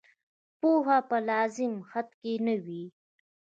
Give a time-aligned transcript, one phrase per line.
[0.59, 2.83] پوهه په لازم حد کې نه وي.